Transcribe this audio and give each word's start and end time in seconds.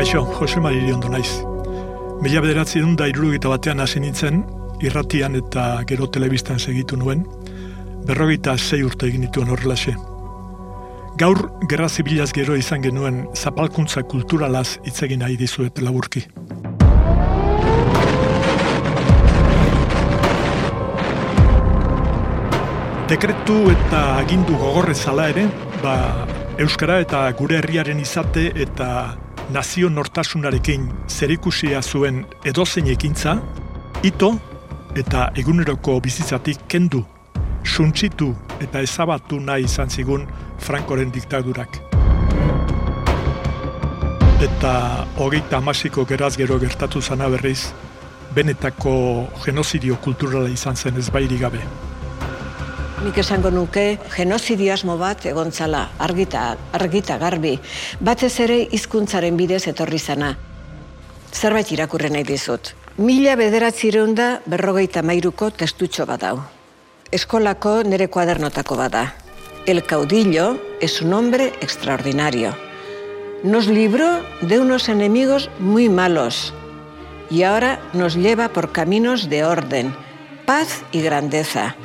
Kaixo, 0.00 0.24
Jose 0.24 0.58
Mariri 0.60 0.94
ondo 0.94 1.10
naiz. 1.12 1.28
Mila 2.24 2.40
bederatzi 2.40 2.80
dut 2.80 2.94
da 2.96 3.04
irurugita 3.10 3.50
batean 3.52 3.82
hasi 3.84 4.00
nintzen, 4.00 4.38
irratian 4.80 5.36
eta 5.36 5.64
gero 5.90 6.06
telebistan 6.08 6.56
segitu 6.56 6.96
nuen, 6.96 7.26
berrogeita 8.08 8.54
zei 8.56 8.80
urte 8.80 9.10
egin 9.10 9.26
dituen 9.26 9.52
horrelaxe. 9.52 9.92
Gaur, 11.20 11.42
gerra 11.68 11.90
zibilaz 11.92 12.30
gero 12.32 12.56
izan 12.56 12.80
genuen 12.80 13.26
zapalkuntza 13.36 14.06
kulturalaz 14.08 14.78
itzegin 14.88 15.20
nahi 15.20 15.36
dizuet 15.36 15.84
laburki. 15.84 16.24
Dekretu 23.12 23.62
eta 23.76 24.06
agindu 24.24 24.56
gogorrez 24.64 25.02
zala 25.04 25.28
ere, 25.36 25.50
ba, 25.84 25.98
Euskara 26.56 27.02
eta 27.04 27.26
gure 27.36 27.60
herriaren 27.60 28.00
izate 28.00 28.48
eta 28.56 28.94
nazio 29.50 29.88
nortasunarekin 29.90 30.86
zerikusia 31.08 31.82
zuen 31.82 32.24
edozein 32.46 32.86
ekintza, 32.92 33.36
ito 34.06 34.30
eta 34.96 35.30
eguneroko 35.38 35.98
bizitzatik 36.00 36.62
kendu, 36.70 37.02
suntsitu 37.64 38.30
eta 38.60 38.82
ezabatu 38.86 39.40
nahi 39.40 39.66
izan 39.66 39.90
zigun 39.90 40.26
Frankoren 40.58 41.10
diktadurak. 41.10 41.80
Eta 44.40 44.72
hogeita 45.18 45.58
amasiko 45.58 46.04
geraz 46.06 46.36
gero 46.36 46.58
gertatu 46.58 47.02
zana 47.02 47.28
berriz, 47.28 47.72
benetako 48.34 49.26
genozidio 49.44 49.96
kulturala 49.96 50.48
izan 50.48 50.76
zen 50.76 50.96
ez 50.96 51.10
gabe. 51.10 51.89
Nik 53.00 53.16
esango 53.16 53.48
nuke 53.48 53.96
genozidio 54.12 54.74
asmo 54.74 54.98
bat 55.00 55.22
egontzala, 55.24 55.86
argita, 56.04 56.42
argita 56.76 57.16
garbi, 57.16 57.54
batez 57.96 58.34
ere 58.44 58.58
hizkuntzaren 58.76 59.38
bidez 59.40 59.62
etorri 59.70 59.96
zana. 59.98 60.34
Zerbait 61.32 61.72
irakurren 61.72 62.12
nahi 62.12 62.26
dizut. 62.28 62.74
Mila 63.00 63.38
bederatzireun 63.40 64.12
da 64.18 64.26
berrogeita 64.44 65.00
mairuko 65.00 65.48
testutxo 65.48 66.04
bat 66.04 66.26
dau. 66.26 66.42
Eskolako 67.10 67.78
nere 67.88 68.10
kuadernotako 68.12 68.76
bada. 68.76 69.14
El 69.64 69.82
caudillo 69.82 70.58
es 70.80 71.00
un 71.00 71.14
hombre 71.14 71.54
extraordinario. 71.62 72.52
Nos 73.42 73.66
libró 73.66 74.20
de 74.42 74.58
unos 74.60 74.90
enemigos 74.90 75.48
muy 75.58 75.88
malos 75.88 76.52
y 77.30 77.44
ahora 77.44 77.80
nos 77.94 78.14
lleva 78.14 78.50
por 78.50 78.72
caminos 78.72 79.30
de 79.30 79.44
orden, 79.44 79.94
paz 80.44 80.82
y 80.92 81.00
grandeza. 81.00 81.76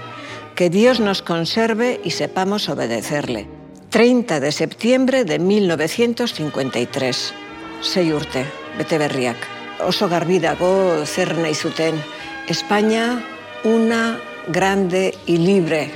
Que 0.56 0.70
Dios 0.70 1.02
nos 1.02 1.22
conserve 1.22 2.00
y 2.02 2.11
sepamos 2.11 2.70
obedecerle. 2.70 3.45
30 3.89 4.39
de 4.39 4.53
septiembre 4.53 5.25
de 5.25 5.38
1953. 5.38 7.34
Sei 7.81 8.14
urte, 8.14 8.45
bete 8.78 8.98
berriak. 8.98 9.36
Oso 9.83 10.08
garbi 10.08 10.39
dago 10.39 11.03
zer 11.03 11.36
nahi 11.36 11.56
zuten. 11.56 12.00
España, 12.48 13.20
una 13.66 14.17
grande 14.48 15.14
y 15.26 15.38
libre. 15.44 15.92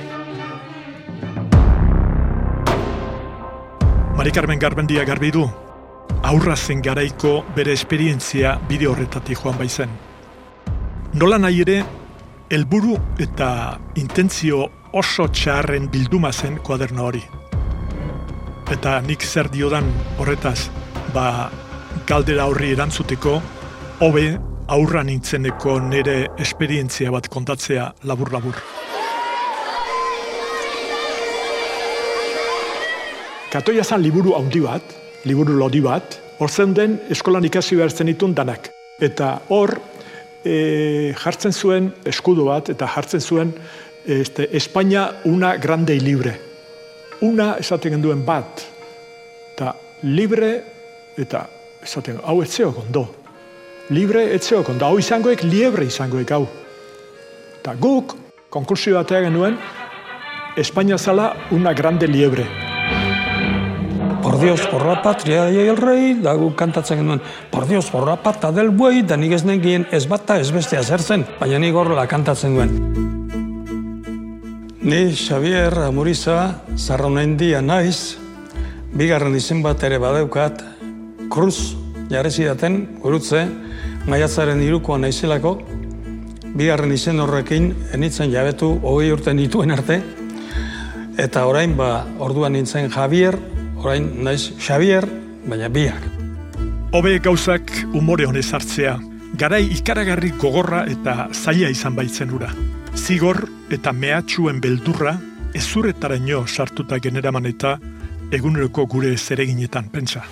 Mari 4.14 4.30
Carmen 4.30 4.58
Garbendia 4.58 5.04
garbi 5.04 5.30
du, 5.30 5.48
aurra 6.22 6.54
zen 6.54 6.82
garaiko 6.82 7.46
bere 7.56 7.72
esperientzia 7.72 8.60
bide 8.68 8.92
horretatik 8.92 9.40
joan 9.40 9.56
baizen. 9.56 9.88
Nola 11.14 11.38
nahi 11.38 11.64
helburu 12.50 12.96
eta 13.22 13.78
intentzio 14.00 14.64
oso 14.98 15.28
txarren 15.30 15.86
bilduma 15.90 16.32
zen 16.32 16.56
kuaderno 16.66 17.04
hori. 17.06 17.22
Eta 18.74 18.96
nik 19.06 19.22
zer 19.22 19.50
diodan 19.50 19.86
horretaz, 20.18 20.66
ba, 21.14 21.50
galdera 22.08 22.48
horri 22.50 22.72
erantzuteko, 22.74 23.36
hobe 24.02 24.24
aurra 24.70 25.02
nintzeneko 25.06 25.76
nire 25.86 26.16
esperientzia 26.42 27.10
bat 27.14 27.28
kontatzea 27.30 27.86
labur-labur. 28.10 28.58
Katoia 33.50 33.84
zan 33.84 34.02
liburu 34.02 34.34
handi 34.38 34.62
bat, 34.62 34.82
liburu 35.26 35.54
lodi 35.58 35.82
bat, 35.82 36.18
hor 36.38 36.50
den 36.74 36.98
eskolan 37.10 37.44
ikasi 37.44 37.76
behar 37.76 37.90
zen 37.90 38.08
itun 38.08 38.34
danak. 38.34 38.70
Eta 39.00 39.40
hor, 39.48 39.74
e, 40.44 41.14
jartzen 41.18 41.52
zuen 41.52 41.90
eskudu 42.06 42.46
bat 42.48 42.70
eta 42.72 42.88
jartzen 42.88 43.20
zuen 43.20 43.52
este, 44.06 44.48
Espainia 44.56 45.20
una 45.24 45.56
grande 45.56 45.94
y 45.94 46.00
libre. 46.00 46.40
Una 47.20 47.56
esaten 47.58 47.92
genduen 47.92 48.24
bat. 48.24 48.62
Eta 49.54 49.74
libre 50.02 50.52
eta 51.18 51.46
esaten 51.82 52.20
hau 52.24 52.40
etzeo 52.42 52.72
kondo. 52.74 53.04
Libre 53.90 54.30
etzeo 54.34 54.62
kondo. 54.64 54.86
Hau 54.86 54.98
izangoek 54.98 55.44
liebre 55.44 55.84
izangoek 55.84 56.32
hau. 56.32 56.46
Eta 57.60 57.76
guk 57.76 58.16
konkursio 58.50 58.96
batea 58.96 59.28
genuen 59.28 59.58
Espainia 60.56 60.98
zala 60.98 61.34
una 61.52 61.72
grande 61.72 62.08
liebre. 62.08 62.69
Dios, 64.40 64.66
por 64.68 64.86
la 64.86 65.02
patria 65.02 65.50
y 65.50 65.58
el 65.58 65.76
rey, 65.76 66.14
da 66.14 66.32
gu 66.32 66.54
kantatzen 66.56 66.98
genuen, 66.98 67.20
por 67.50 67.66
Dios, 67.68 67.90
por 67.90 68.06
la 68.06 68.16
pata 68.16 68.50
del 68.50 68.70
buey, 68.70 69.02
da 69.02 69.16
nik 69.16 69.34
ez 69.36 69.44
negien 69.44 69.84
ez 69.92 70.06
bata 70.08 70.38
ez 70.40 70.48
bestea 70.50 70.80
zer 70.82 71.02
zen, 71.02 71.26
baina 71.36 71.58
nik 71.60 71.76
horrela 71.76 72.06
kantatzen 72.08 72.56
duen. 72.56 72.72
Ni 74.80 75.12
Xavier 75.12 75.76
Amuriza, 75.84 76.62
zarra 76.76 77.10
dia 77.36 77.60
naiz, 77.60 78.16
bigarren 78.94 79.36
izen 79.36 79.62
bat 79.62 79.82
ere 79.82 79.98
badeukat, 79.98 80.64
Cruz, 81.28 81.76
jarri 82.08 82.30
zidaten, 82.30 82.98
gurutze, 83.02 83.46
maiatzaren 84.06 84.62
irukoa 84.62 84.98
naizelako, 84.98 85.60
bigarren 86.56 86.92
izen 86.92 87.20
horrekin, 87.20 87.74
enitzen 87.92 88.32
jabetu, 88.32 88.78
hogei 88.82 89.12
urte 89.12 89.34
nituen 89.34 89.70
arte, 89.70 90.00
eta 91.18 91.44
orain 91.46 91.76
ba, 91.76 92.06
orduan 92.18 92.52
nintzen 92.52 92.90
Javier, 92.90 93.36
orain 93.84 94.06
naiz 94.24 94.50
Xavier, 94.60 95.06
baina 95.46 95.68
biak. 95.68 96.02
Hobe 96.92 97.18
gauzak 97.22 97.70
umore 97.94 98.26
honez 98.26 98.48
hartzea, 98.52 98.98
garai 99.38 99.62
ikaragarri 99.76 100.32
gogorra 100.38 100.84
eta 100.90 101.28
zaila 101.32 101.70
izan 101.70 101.96
baitzen 101.96 102.32
ura. 102.34 102.50
Zigor 102.96 103.46
eta 103.70 103.92
mehatxuen 103.92 104.60
beldurra 104.60 105.16
ezuretara 105.54 106.16
ino 106.18 106.44
sartuta 106.46 106.98
generaman 106.98 107.46
eta 107.46 107.78
eguneroko 108.32 108.86
gure 108.86 109.16
zereginetan, 109.16 109.88
pentsa. 109.90 110.22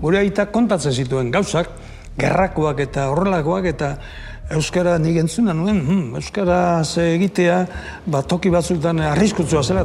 Gure 0.00 0.18
aita 0.18 0.46
kontatzen 0.50 0.94
zituen 0.96 1.30
gauzak, 1.30 1.68
gerrakoak 2.18 2.80
eta 2.86 3.10
horrelakoak 3.12 3.68
eta 3.70 3.90
Euskara 4.50 4.96
nik 4.98 5.14
entzuna 5.20 5.52
nuen, 5.54 5.76
hmm, 5.78 6.14
Euskara 6.18 6.82
ze 6.82 7.04
egitea, 7.14 7.58
ba, 8.10 8.22
toki 8.26 8.50
batzutan 8.50 8.98
arriskutzua 9.12 9.62
zela. 9.62 9.84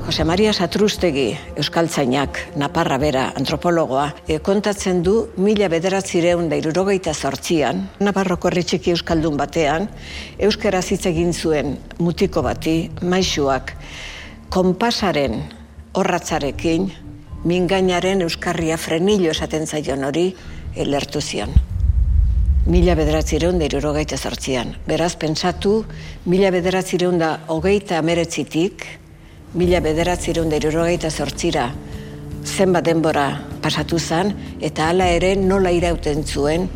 Jose 0.00 0.24
Maria 0.26 0.50
Satrustegi, 0.52 1.28
Euskaltzainak, 1.60 2.40
Naparra 2.58 2.98
Bera, 2.98 3.28
antropologoa, 3.38 4.08
e, 4.26 4.40
kontatzen 4.42 5.04
du 5.06 5.14
mila 5.38 5.68
bederatzireun 5.70 6.48
da 6.50 6.58
irurogeita 6.58 7.14
zortzian, 7.14 7.84
Naparroko 8.02 8.50
herritxiki 8.50 8.96
Euskaldun 8.96 9.38
batean, 9.38 9.86
Euskara 10.42 10.82
hitz 10.82 11.04
egin 11.06 11.30
zuen 11.32 11.76
mutiko 12.02 12.42
bati, 12.42 12.78
maixuak, 13.06 13.76
konpasaren 14.50 15.44
horratzarekin, 15.94 16.90
mingainaren 17.44 18.26
Euskarria 18.26 18.80
frenillo 18.80 19.30
esaten 19.30 19.70
zaion 19.70 20.08
hori, 20.10 20.32
elertu 20.74 21.22
zion 21.22 21.54
mila 22.66 22.94
bederatzireun 22.98 23.58
da 23.58 23.68
irurogeita 23.68 24.16
zortzian. 24.16 24.74
Beraz, 24.86 25.14
pentsatu, 25.16 25.84
mila 26.26 26.50
bederatzireun 26.52 27.18
da 27.18 27.30
hogeita 27.48 27.98
ameretzitik, 27.98 28.84
mila 29.54 29.80
bederatzireun 29.80 30.50
da 30.50 30.60
irurogeita 30.60 31.10
zortzira 31.10 31.70
zenbat 32.44 32.84
denbora 32.84 33.26
pasatu 33.62 33.98
zen, 33.98 34.32
eta 34.60 34.88
hala 34.90 35.06
ere 35.12 35.34
nola 35.36 35.70
irauten 35.70 36.24
zuen 36.24 36.68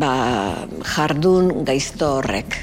ba, 0.00 0.66
jardun 0.96 1.64
gaizto 1.64 2.16
horrek. 2.18 2.56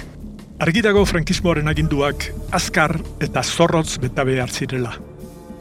Argitago 0.60 1.04
frankismoaren 1.06 1.68
aginduak 1.70 2.32
azkar 2.52 2.98
eta 3.22 3.44
zorrotz 3.44 4.00
beta 4.02 4.26
behar 4.26 4.50
zirela. 4.50 4.96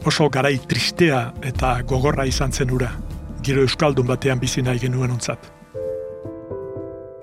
Oso 0.05 0.29
garai 0.29 0.57
tristea 0.67 1.33
eta 1.45 1.81
gogorra 1.85 2.25
izan 2.25 2.51
zen 2.51 2.71
ura, 2.71 2.89
giro 3.43 3.61
euskaldun 3.61 4.07
batean 4.07 4.39
bizi 4.39 4.61
nahi 4.65 4.79
genuen 4.79 5.11
ontzat. 5.11 5.56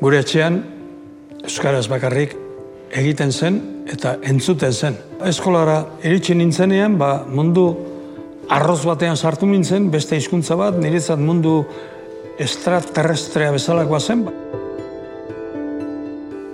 Gure 0.05 0.19
etxean, 0.21 0.59
Euskaraz 1.49 1.87
bakarrik 1.89 2.35
egiten 2.93 3.31
zen 3.33 3.55
eta 3.89 4.19
entzuten 4.29 4.75
zen. 4.77 4.99
Eskolara 5.25 5.79
iritsi 6.05 6.35
nintzenean, 6.37 6.99
ba, 7.01 7.23
mundu 7.25 7.63
arroz 8.53 8.83
batean 8.85 9.17
sartu 9.17 9.49
nintzen, 9.49 9.87
beste 9.95 10.19
hizkuntza 10.21 10.59
bat, 10.61 10.77
niretzat 10.77 11.23
mundu 11.25 11.55
extraterrestrea 12.37 13.55
bezalakoa 13.55 14.01
zen. 14.05 14.27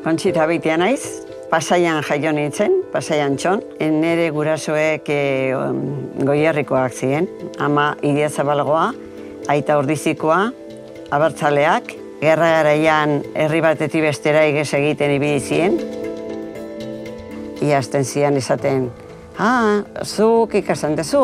Kontzita 0.05 0.47
bitea 0.47 0.77
naiz, 0.79 1.03
pasaian 1.51 2.05
jaio 2.07 2.31
nintzen, 2.37 2.77
pasaian 2.95 3.35
txon. 3.35 3.65
Nere 3.97 4.29
gurasoek 4.37 5.11
e, 5.11 5.25
goierrikoak 6.23 6.95
ziren. 6.95 7.27
Ama 7.59 7.97
idia 8.07 8.31
zabalagoa, 8.31 8.93
aita 9.51 9.81
ordizikoa, 9.83 10.45
abertzaleak, 11.11 11.97
gerra 12.21 12.51
garaian 12.59 13.21
herri 13.35 13.63
batetik 13.65 14.05
bestera 14.05 14.45
igez 14.49 14.69
egiten 14.77 15.15
ibili 15.17 15.41
ziren. 15.41 15.79
Iazten 17.65 18.05
zian 18.05 18.37
izaten, 18.37 18.89
ah, 19.41 19.83
zuk 20.05 20.55
ikasen 20.61 20.97
dezu, 20.97 21.23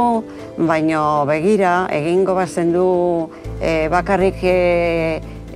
baino 0.59 1.25
begira, 1.29 1.87
egingo 1.93 2.35
bazen 2.37 2.73
du 2.75 2.89
e, 3.61 3.89
bakarrik 3.93 4.43
e, 4.45 4.57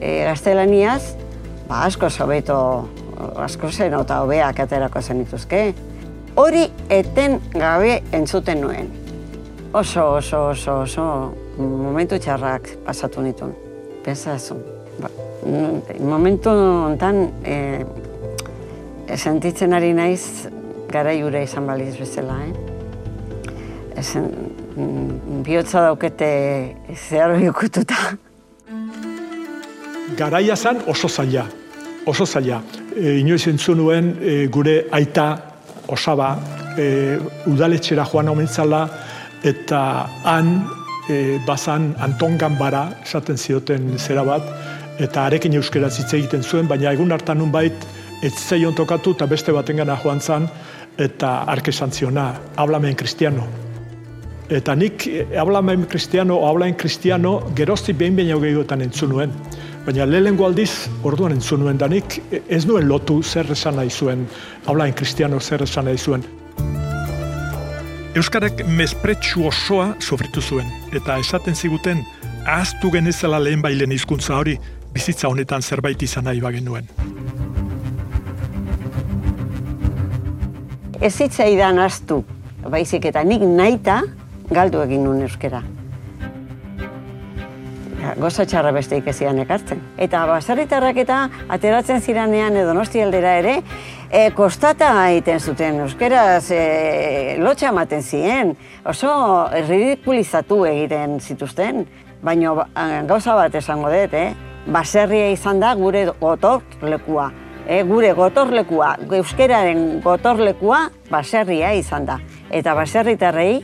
e, 0.00 0.14
gaztelaniaz, 0.28 1.14
ba, 1.68 1.84
asko 1.84 2.10
zobeto, 2.10 2.58
asko 3.44 3.70
zen 3.70 3.96
eta 4.00 4.22
hobeak 4.24 4.64
aterako 4.64 5.02
zen 5.02 5.24
ituzke. 5.26 5.62
Hori 6.40 6.64
eten 6.88 7.40
gabe 7.52 8.00
entzuten 8.16 8.60
nuen. 8.64 8.92
Oso, 9.72 10.14
oso, 10.16 10.48
oso, 10.50 10.80
oso, 10.86 11.06
momentu 11.60 12.18
txarrak 12.18 12.76
pasatu 12.86 13.22
nituen. 13.22 13.56
Pensazu. 14.04 14.79
Ba, 15.40 15.94
momentu 16.04 16.50
ontan, 16.50 17.28
e, 17.44 17.84
sentitzen 19.16 19.72
ari 19.72 19.92
naiz 19.96 20.48
gara 20.92 21.12
jure 21.16 21.42
izan 21.44 21.66
baliz 21.66 21.94
bezala, 21.98 22.36
eh? 22.44 22.52
Ezen, 24.00 24.26
mm, 24.76 25.42
bihotza 25.46 25.82
daukete 25.86 26.28
zeharo 27.08 27.38
jokututa. 27.40 27.96
Garaia 30.16 30.56
zan 30.56 30.82
oso 30.86 31.08
zaila, 31.08 31.46
oso 32.06 32.26
zaila. 32.26 32.60
E, 32.96 33.18
inoiz 33.20 33.46
entzun 33.48 33.78
nuen 33.78 34.16
e, 34.20 34.46
gure 34.52 34.84
aita 34.92 35.28
osaba 35.88 36.34
e, 36.76 37.18
udaletxera 37.46 38.04
joan 38.04 38.28
omentzala 38.28 38.82
eta 39.44 39.80
han 40.24 40.52
e, 41.08 41.38
bazan 41.46 41.94
Anton 41.98 42.36
Gambara 42.38 42.88
esaten 43.02 43.38
zioten 43.38 43.96
zera 43.98 44.24
bat 44.26 44.42
eta 45.00 45.24
arekin 45.26 45.56
euskera 45.56 45.88
hitz 45.88 46.12
egiten 46.12 46.42
zuen, 46.44 46.68
baina 46.68 46.92
egun 46.92 47.12
hartan 47.12 47.38
nun 47.40 47.52
bait 47.52 47.86
ez 48.22 48.34
zaion 48.36 48.74
tokatu 48.76 49.14
eta 49.16 49.26
beste 49.26 49.52
baten 49.52 49.80
gana 49.80 49.96
joan 50.02 50.20
zan 50.20 50.48
eta 50.98 51.44
arke 51.48 51.72
santziona, 51.72 52.34
hablamen 52.56 52.96
kristiano. 52.96 53.46
Eta 54.50 54.74
nik 54.74 55.06
hablamen 55.38 55.86
kristiano 55.88 56.36
o 56.36 56.48
hablamen 56.48 56.74
kristiano 56.74 57.38
gerozti 57.56 57.94
behin 57.94 58.16
behin 58.16 58.40
gehiagotan 58.42 58.82
entzun 58.82 59.14
nuen. 59.14 59.32
Baina 59.86 60.04
lehenengo 60.04 60.44
aldiz, 60.44 60.90
orduan 61.04 61.32
entzun 61.32 61.62
nuen, 61.64 61.78
da 61.78 61.88
nik 61.88 62.18
ez 62.48 62.66
nuen 62.66 62.88
lotu 62.88 63.22
zer 63.22 63.46
esan 63.54 63.78
nahi 63.78 63.90
zuen, 63.90 64.26
hablamen 64.66 64.92
kristiano 64.94 65.40
zer 65.40 65.62
esan 65.62 65.88
nahi 65.88 65.98
zuen. 65.98 66.26
Euskarak 68.18 68.64
mespretsu 68.66 69.46
osoa 69.46 69.94
sofritu 70.00 70.42
zuen, 70.42 70.66
eta 70.92 71.16
esaten 71.22 71.54
ziguten, 71.54 72.02
ahaztu 72.44 72.90
genezela 72.90 73.38
lehen 73.38 73.62
bailen 73.62 73.92
hizkuntza 73.94 74.34
hori, 74.36 74.58
bizitza 74.92 75.28
honetan 75.28 75.62
zerbait 75.62 76.02
izan 76.02 76.24
nahi 76.24 76.40
bagen 76.40 76.64
nuen. 76.64 76.88
Ez 81.00 81.14
zitzaidan 81.16 81.78
astu, 81.80 82.22
baizik 82.68 83.06
eta 83.08 83.22
nik 83.24 83.44
naita 83.46 84.02
galdu 84.50 84.82
egin 84.84 85.06
nuen 85.06 85.22
euskera. 85.24 85.62
Gozo 88.20 88.44
txarra 88.48 88.72
besteik 88.74 89.06
ezian 89.12 89.38
ekartzen. 89.42 89.80
Eta 90.00 90.24
basarritarrak 90.28 90.98
eta 91.02 91.20
ateratzen 91.56 92.00
ziranean 92.00 92.56
edo 92.58 92.74
nosti 92.74 93.00
aldera 93.00 93.36
ere, 93.38 93.54
e, 94.10 94.26
kostata 94.36 94.90
egiten 95.12 95.40
zuten 95.40 95.80
euskeraz, 95.84 96.50
e, 96.50 97.36
lotxa 97.38 97.70
ematen 97.70 98.02
ziren. 98.02 98.54
Oso 98.84 99.12
ridikulizatu 99.68 100.64
egiten 100.68 101.20
zituzten, 101.20 101.84
baina 102.24 102.56
gauza 103.08 103.36
bat 103.38 103.54
esango 103.60 103.92
dut, 103.92 104.16
eh? 104.16 104.49
Baserria 104.70 105.30
izan 105.34 105.60
da 105.60 105.74
gure 105.74 106.06
gotor 106.20 106.62
lekua 106.82 107.30
e, 107.70 107.82
gure 107.86 108.12
gotorlekua, 108.16 108.94
euskeraren 109.20 110.00
gotorlekua 110.04 110.88
baserria 111.10 111.72
izan 111.78 112.08
da. 112.08 112.18
Eta 112.50 112.74
baserritarrei 112.78 113.60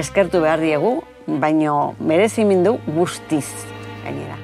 eskertu 0.00 0.42
behar 0.44 0.60
diegu, 0.62 0.98
baino 1.40 1.94
merezimindu 2.00 2.76
guztiz 2.94 3.46
gainera. 4.04 4.38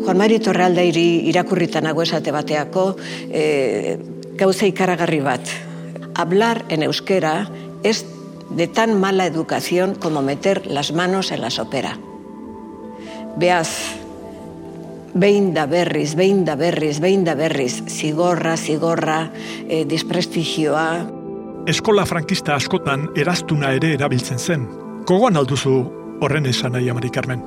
Juan 0.00 0.16
Mari 0.16 0.38
Torralda 0.42 0.82
iri 0.86 1.28
irakurritan 1.30 1.84
nago 1.84 2.02
esate 2.02 2.32
bateako 2.32 2.94
e, 3.28 3.98
gauza 4.40 4.66
ikaragarri 4.66 5.20
bat. 5.22 5.52
Hablar 6.16 6.64
en 6.68 6.82
euskera 6.82 7.50
es 7.84 8.06
de 8.50 8.66
tan 8.66 8.98
mala 8.98 9.26
educación 9.26 9.94
como 9.94 10.22
meter 10.22 10.66
las 10.66 10.92
manos 10.92 11.30
en 11.30 11.42
la 11.42 11.50
sopera. 11.50 11.98
Beaz, 13.38 13.70
behin 15.14 15.54
da 15.54 15.66
berriz, 15.66 16.14
behin 16.16 16.44
da 16.44 16.56
berriz, 16.56 17.00
behin 17.00 17.24
da 17.24 17.34
berriz, 17.34 17.82
zigorra, 17.86 18.56
zigorra, 18.56 19.30
e, 19.68 19.84
disprestigioa. 19.88 21.06
Eskola 21.68 22.06
frankista 22.06 22.54
askotan 22.54 23.08
eraztuna 23.16 23.72
ere 23.76 23.94
erabiltzen 23.94 24.38
zen. 24.38 24.66
Kogoan 25.06 25.36
alduzu 25.36 25.74
horren 26.20 26.46
esan 26.46 26.72
nahi, 26.72 26.90
Amari 26.90 27.10
Carmen? 27.10 27.42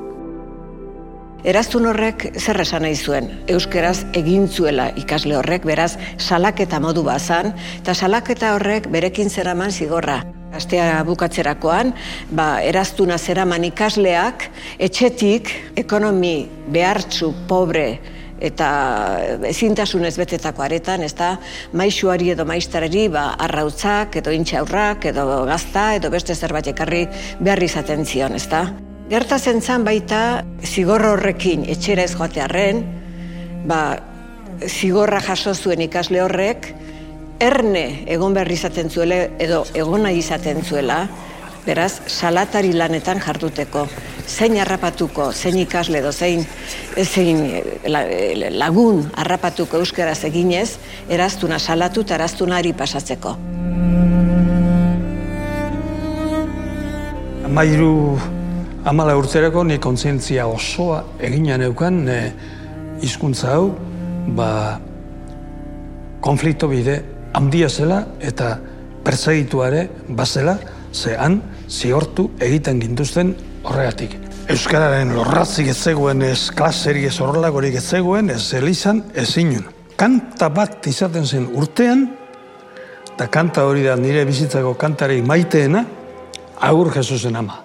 Eraztun 1.44 1.90
horrek 1.90 2.30
zer 2.40 2.62
esan 2.64 2.86
nahi 2.86 2.96
zuen. 2.96 3.28
Euskeraz 3.52 4.06
egin 4.16 4.48
zuela 4.48 4.92
ikasle 4.96 5.36
horrek, 5.36 5.66
beraz, 5.68 5.98
salaketa 6.18 6.80
modu 6.80 7.04
bazan, 7.04 7.52
eta 7.82 7.94
salaketa 7.94 8.54
horrek 8.56 8.88
berekin 8.92 9.30
zeraman 9.30 9.72
zigorra. 9.72 10.22
Astea 10.54 11.02
bukatzerakoan, 11.08 11.96
ba, 12.38 12.60
eraztuna 12.62 13.18
zeraman 13.18 13.64
ikasleak, 13.72 14.46
etxetik, 14.78 15.50
ekonomi 15.82 16.46
behartzu, 16.70 17.32
pobre, 17.50 17.88
eta 18.44 18.68
ezintasunez 19.50 20.14
betetako 20.20 20.66
aretan, 20.68 21.02
ez 21.02 21.14
da, 21.18 21.32
maixuari 21.74 22.30
edo 22.36 22.46
maiztarari, 22.46 23.08
ba, 23.10 23.32
arrautzak, 23.48 24.20
edo 24.22 24.34
intxaurrak, 24.36 25.10
edo 25.10 25.26
gazta, 25.50 25.88
edo 25.98 26.14
beste 26.14 26.36
zerbait 26.36 26.70
ekarri 26.70 27.08
behar 27.42 27.64
izaten 27.66 28.06
zion, 28.06 28.38
ez 28.38 28.46
da. 28.52 28.68
Gerta 29.10 29.40
zentzan 29.40 29.84
baita, 29.88 30.44
zigorro 30.62 31.16
horrekin 31.18 31.66
etxera 31.66 32.06
ez 32.06 32.14
joatearen, 32.14 32.86
ba, 33.66 33.82
zigorra 34.70 35.18
jaso 35.24 35.58
zuen 35.58 35.82
ikasle 35.90 36.22
horrek, 36.22 36.74
erne 37.44 37.86
egon 38.07 38.34
behar 38.36 38.51
izaten 38.51 38.90
zuela 38.90 39.19
edo 39.42 39.63
egona 39.75 40.12
izaten 40.15 40.63
zuela, 40.63 41.03
beraz, 41.65 42.01
salatari 42.08 42.74
lanetan 42.75 43.22
jarduteko. 43.24 43.86
Zein 44.27 44.56
harrapatuko, 44.60 45.32
zein 45.36 45.58
ikasle 45.60 46.00
edo 46.00 46.12
zein, 46.12 46.46
zein 47.03 47.41
lagun 48.56 49.03
harrapatuko 49.20 49.82
euskaraz 49.84 50.22
eginez, 50.29 50.77
eraztuna 51.12 51.60
salatu 51.60 52.06
eta 52.08 52.15
eraztuna 52.20 52.60
ari 52.62 52.74
pasatzeko. 52.74 53.36
Amairu 57.44 57.94
amala 58.88 59.15
urtzerako 59.20 59.63
ni 59.68 59.79
kontzientzia 59.79 60.48
osoa 60.48 61.03
egina 61.20 61.60
neukan 61.60 62.03
ne, 62.08 62.20
hizkuntza 63.03 63.58
hau, 63.58 63.74
ba, 64.36 64.79
konflikto 66.24 66.70
bide 66.72 67.01
handia 67.34 67.70
zela 67.70 68.04
eta 68.22 68.58
pertsegituare 69.04 69.88
bazela, 70.08 70.58
ze 70.94 71.16
han 71.18 71.42
ziortu 71.68 72.30
egiten 72.40 72.80
gintuzten 72.82 73.34
horregatik. 73.63 74.18
Euskararen 74.54 75.13
lorrazik 75.16 75.70
ez 75.72 75.78
zegoen, 75.78 76.22
ez 76.22 76.52
klaseri 76.52 77.06
ez 77.08 77.16
horrelagorik 77.24 77.78
ez 77.80 77.86
zegoen, 77.96 78.30
ez 78.30 78.54
elizan, 78.54 79.04
ez 79.16 79.32
inun. 79.38 79.66
Kanta 79.98 80.50
bat 80.54 80.88
izaten 80.88 81.25
zen 81.25 81.48
urtean, 81.56 82.08
eta 83.13 83.30
kanta 83.32 83.66
hori 83.66 83.86
da 83.88 83.96
nire 83.96 84.25
bizitzako 84.28 84.75
kantari 84.80 85.22
maiteena, 85.22 85.86
agur 86.60 86.92
Jesusen 86.96 87.36
ama. 87.40 87.62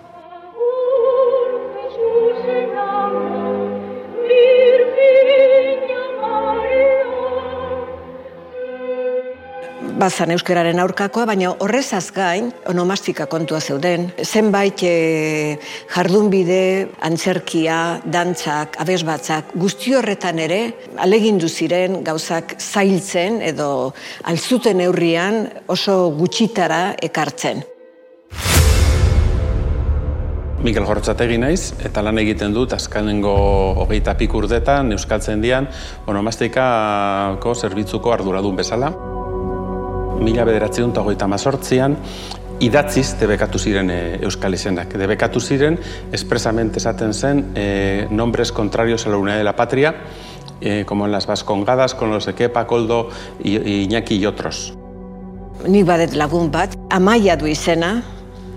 Bazan 9.98 10.30
euskararen 10.30 10.78
aurkakoa, 10.78 11.26
baina 11.26 11.50
horrezaz 11.64 12.12
gain, 12.14 12.52
onomastika 12.70 13.26
kontua 13.30 13.60
zeuden, 13.60 14.08
zenbait 14.22 14.82
e, 14.86 15.58
jardunbide, 15.94 16.88
antzerkia, 17.08 17.78
dantzak, 18.06 18.78
abesbatzak, 18.84 19.54
guzti 19.58 19.96
horretan 19.98 20.38
ere, 20.44 20.60
alegindu 21.02 21.50
ziren 21.50 22.02
gauzak 22.06 22.54
zailtzen 22.60 23.42
edo 23.42 23.92
alzuten 24.30 24.78
neurrian 24.78 25.42
oso 25.66 25.98
gutxitara 26.14 26.94
ekartzen. 27.02 27.64
Mikel 30.58 30.86
Jortzategi 30.86 31.36
naiz, 31.38 31.70
eta 31.86 32.02
lan 32.02 32.18
egiten 32.18 32.54
dut 32.54 32.72
azkanengo 32.74 33.34
hogeita 33.84 34.16
pikurdetan, 34.18 34.90
euskaltzen 34.96 35.42
dian, 35.42 35.70
onomastikako 36.10 37.54
zerbitzuko 37.54 38.14
arduradun 38.14 38.58
bezala. 38.58 38.90
Mila 40.20 40.44
bederatzeun 40.44 40.92
eta 41.12 41.26
mazortzian, 41.26 41.96
idatziz 42.60 43.14
debekatu 43.20 43.58
ziren 43.58 43.90
e, 43.90 44.18
euskal 44.26 44.54
izenak. 44.54 44.92
Debekatu 44.98 45.40
ziren, 45.40 45.78
espresamente 46.12 46.78
esaten 46.78 47.14
zen, 47.14 47.44
e, 47.54 48.06
nombres 48.10 48.52
contrarios 48.52 49.06
a 49.06 49.10
la 49.10 49.16
unidad 49.16 49.38
de 49.38 49.44
la 49.44 49.56
patria, 49.56 49.94
e, 50.60 50.84
como 50.84 51.06
en 51.06 51.12
las 51.12 51.26
vascongadas, 51.26 51.94
con 51.94 52.10
los 52.10 52.26
de 52.26 52.34
Kepa, 52.34 52.66
Koldo, 52.66 53.10
Iñaki 53.42 54.16
y 54.16 54.26
otros. 54.26 54.74
Nik 55.66 55.86
badet 55.86 56.14
lagun 56.14 56.52
bat, 56.54 56.76
amaia 56.90 57.36
du 57.36 57.46
izena, 57.46 58.02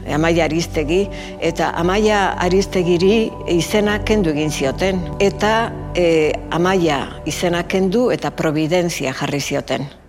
Amaia 0.09 0.45
Aristegi, 0.45 1.03
eta 1.41 1.71
Amaia 1.77 2.31
Aristegiri 2.41 3.29
izena 3.53 3.99
kendu 4.01 4.31
egin 4.33 4.49
zioten. 4.49 5.01
Eta 5.21 5.71
e, 5.93 6.33
Amaia 6.49 7.03
izena 7.29 7.63
kendu 7.69 8.09
eta 8.11 8.31
Providencia 8.33 9.13
jarri 9.13 9.39
zioten. 9.39 10.00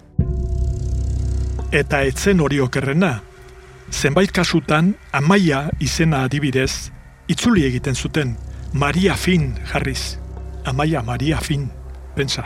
Eta 1.72 2.02
etzen 2.04 2.42
hori 2.44 2.58
okerrena, 2.60 3.22
zenbait 3.88 4.28
kasutan 4.28 4.90
Amaia 5.16 5.70
izena 5.80 6.18
adibidez, 6.26 6.90
itzuli 7.32 7.64
egiten 7.64 7.96
zuten, 7.96 8.34
Maria 8.76 9.14
Fin 9.16 9.54
jarriz. 9.70 10.18
Amaia 10.68 11.00
Maria 11.02 11.40
Fin, 11.40 11.70
pensa. 12.14 12.44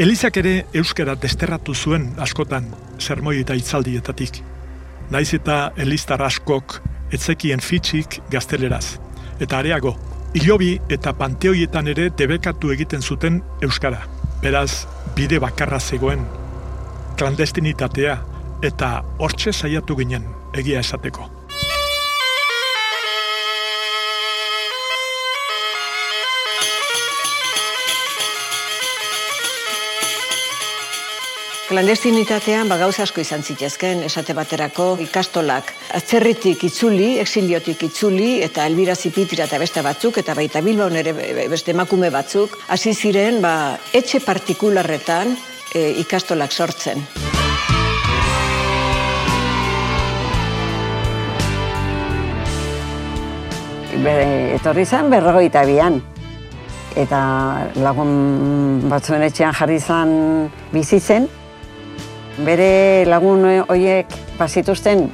Elizak 0.00 0.40
ere 0.40 0.54
euskara 0.72 1.18
desterratu 1.20 1.74
zuen 1.74 2.08
askotan, 2.16 2.72
sermoi 2.98 3.42
eta 3.42 3.52
itzaldietatik. 3.60 4.40
Naiz 5.12 5.34
eta 5.36 5.74
Elistar 5.76 6.24
askok 6.24 6.80
etzekien 7.12 7.60
fitxik 7.60 8.22
gazteleraz. 8.32 8.96
Eta 9.38 9.60
areago, 9.60 9.98
hilobi 10.32 10.78
eta 10.88 11.12
panteoietan 11.12 11.92
ere 11.92 12.08
debekatu 12.08 12.72
egiten 12.72 13.04
zuten 13.04 13.42
euskara. 13.60 14.00
Beraz, 14.40 14.86
bide 15.16 15.44
bakarra 15.44 15.80
zegoen, 15.80 16.24
klandestinitatea, 17.18 18.14
eta 18.62 18.92
hortxe 19.18 19.52
saiatu 19.52 19.96
ginen 19.98 20.24
egia 20.54 20.78
esateko. 20.84 21.26
Klandestinitatean 31.68 32.70
ba 32.70 32.78
gauza 32.80 33.02
asko 33.04 33.20
izan 33.20 33.42
zitezken, 33.44 34.00
esate 34.06 34.32
baterako 34.32 34.86
ikastolak 35.04 35.74
atzerritik 35.98 36.62
itzuli, 36.64 37.18
exiliotik 37.20 37.82
itzuli 37.90 38.30
eta 38.46 38.64
Elbira 38.64 38.94
Zipitira 38.96 39.44
eta 39.44 39.58
beste 39.60 39.82
batzuk 39.84 40.16
eta 40.22 40.32
baita 40.38 40.62
Bilbao 40.64 40.88
ere 41.02 41.12
beste 41.52 41.74
emakume 41.76 42.08
batzuk 42.14 42.56
hasi 42.72 42.94
ziren 42.94 43.42
ba, 43.44 43.52
etxe 43.92 44.22
partikularretan 44.24 45.36
e, 45.74 45.90
ikastolak 46.02 46.52
sortzen. 46.52 47.04
etorri 53.98 54.84
zen 54.86 55.10
berrogeita 55.10 55.64
bian. 55.66 56.00
Eta 56.98 57.18
lagun 57.78 58.88
batzuen 58.90 59.22
etxean 59.26 59.54
jarri 59.54 59.78
zen 59.80 60.12
bizitzen. 60.72 61.28
Bere 62.46 63.04
lagun 63.08 63.44
horiek 63.66 64.14
pasituzten 64.38 65.08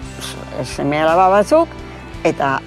seme 0.62 1.00
alaba 1.00 1.30
batzuk, 1.32 1.68
eta 2.24 2.58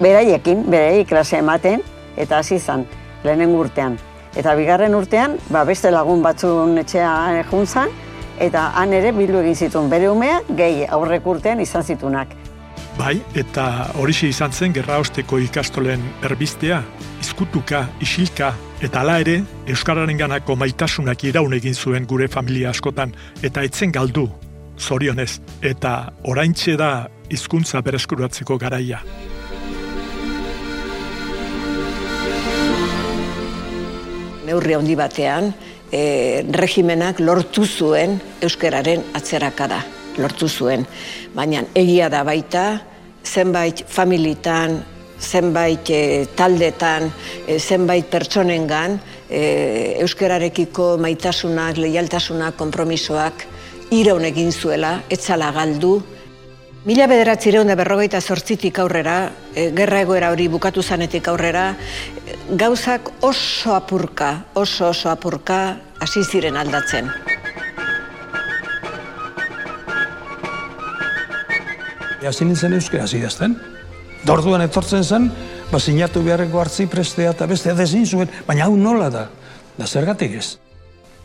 beraiekin, 0.00 0.64
berei 0.70 1.04
klase 1.04 1.38
ematen, 1.42 1.82
eta 2.16 2.38
hasi 2.38 2.58
zen 2.58 2.86
lehenen 3.24 3.54
urtean. 3.58 3.98
Eta 4.34 4.54
bigarren 4.58 4.94
urtean, 4.98 5.36
ba, 5.54 5.62
beste 5.64 5.92
lagun 5.94 6.22
batzuen 6.22 6.78
etxea 6.82 7.44
juntzan, 7.50 7.92
eta 8.42 8.72
han 8.74 8.92
ere 8.92 9.12
bildu 9.14 9.38
egin 9.44 9.54
zituen 9.54 9.90
bere 9.90 10.08
umea, 10.10 10.40
gehi 10.58 10.82
aurrek 10.90 11.26
urtean 11.26 11.60
izan 11.62 11.84
zitunak. 11.86 12.34
Bai, 12.98 13.16
eta 13.34 13.90
horixe 13.98 14.28
izan 14.30 14.52
zen 14.52 14.74
gerra 14.74 15.00
osteko 15.02 15.38
ikastolen 15.42 16.02
erbistea, 16.26 16.80
izkutuka, 17.22 17.88
isilka, 18.02 18.52
eta 18.82 19.02
ala 19.02 19.18
ere, 19.22 19.40
Euskararen 19.70 20.18
ganako 20.18 20.54
maitasunak 20.58 21.24
iraun 21.26 21.54
egin 21.58 21.74
zuen 21.74 22.06
gure 22.06 22.28
familia 22.28 22.70
askotan, 22.70 23.14
eta 23.42 23.62
etzen 23.66 23.94
galdu, 23.94 24.28
zorionez, 24.78 25.40
eta 25.62 25.94
oraintxe 26.30 26.76
da 26.78 26.90
hizkuntza 27.30 27.82
bereskuratzeko 27.82 28.58
garaia. 28.58 29.02
Neurri 34.44 34.74
handi 34.76 34.96
batean, 34.96 35.52
e, 35.88 36.44
regimenak 36.52 37.20
lortu 37.20 37.64
zuen 37.64 38.18
euskararen 38.44 39.04
atzerakada 39.16 39.80
lortu 40.18 40.48
zuen. 40.48 40.84
Baina 41.34 41.64
egia 41.74 42.10
da 42.12 42.22
baita, 42.26 42.64
zenbait 43.24 43.84
familitan, 43.88 44.78
zenbait 45.20 45.90
e, 45.90 46.26
taldetan, 46.36 47.08
e, 47.46 47.58
zenbait 47.58 48.06
pertsonengan, 48.10 48.98
e, 49.30 49.42
euskararekiko 50.04 50.94
maitasunak, 51.00 51.80
leialtasunak, 51.80 52.58
konpromisoak, 52.60 53.46
iraun 53.94 54.26
egin 54.28 54.52
zuela, 54.52 54.98
etzala 55.10 55.50
galdu. 55.54 55.96
Mila 56.84 57.06
bederatzireun 57.08 57.70
da 57.70 57.78
berrogeita 57.80 58.18
zortzitik 58.20 58.76
aurrera, 58.82 59.30
e, 59.56 59.70
gerra 59.72 60.02
egoera 60.04 60.28
hori 60.34 60.50
bukatu 60.52 60.82
zanetik 60.82 61.30
aurrera, 61.32 61.70
gauzak 62.60 63.08
oso 63.24 63.72
apurka, 63.72 64.44
oso 64.52 64.90
oso 64.90 65.08
apurka, 65.08 65.78
hasi 66.04 66.24
ziren 66.24 66.60
aldatzen. 66.60 67.08
hasi 72.24 72.44
nintzen 72.44 72.72
euskera 72.72 73.04
idazten. 73.12 73.56
Dorduan 74.24 74.62
etortzen 74.64 75.04
zen, 75.04 75.30
ba, 75.70 75.78
sinatu 75.78 76.22
beharreko 76.24 76.60
hartzi 76.60 76.86
prestea 76.88 77.34
eta 77.34 77.46
beste 77.46 77.72
edezin 77.72 78.06
zuen, 78.06 78.30
baina 78.46 78.64
hau 78.64 78.76
nola 78.76 79.10
da, 79.12 79.26
da 79.76 79.86
zergatik 79.86 80.38
ez. 80.40 80.46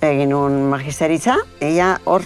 Egin 0.03 0.33
un 0.35 0.61
magisteritza, 0.71 1.37
ella 1.59 1.97
hor 2.03 2.23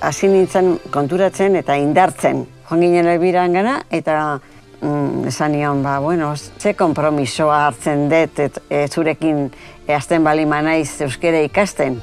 hasi 0.00 0.28
nintzen 0.28 0.78
konturatzen 0.92 1.56
eta 1.60 1.76
indartzen. 1.76 2.46
Joan 2.68 2.80
ginen 2.80 3.06
elbiran 3.06 3.52
gana, 3.52 3.78
eta 3.90 4.40
mm, 4.80 5.28
esan 5.28 5.52
nion, 5.52 5.82
ba, 5.84 5.98
bueno, 6.00 6.34
ze 6.36 6.74
kompromisoa 6.74 7.66
hartzen 7.66 8.08
dut, 8.08 8.38
et, 8.38 8.58
et, 8.70 8.92
zurekin 8.92 9.50
eazten 9.88 10.24
bali 10.24 10.46
manaiz 10.46 11.00
euskera 11.04 11.42
ikasten. 11.44 12.00